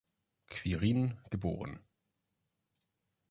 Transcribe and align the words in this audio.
Quirin, 0.51 1.19
geboren. 1.29 1.77